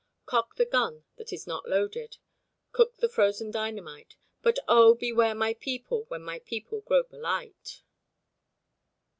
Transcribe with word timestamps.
Cock 0.25 0.55
the 0.55 0.65
gun 0.65 1.03
that 1.17 1.31
is 1.31 1.45
not 1.45 1.69
loaded, 1.69 2.17
Cook 2.71 2.97
the 2.97 3.07
frozen 3.07 3.51
dynamite, 3.51 4.15
But 4.41 4.57
oh! 4.67 4.95
beware 4.95 5.35
my 5.35 5.53
people, 5.53 6.05
when 6.07 6.23
my 6.23 6.39
people 6.39 6.81
grow 6.81 7.03
polite. 7.03 7.83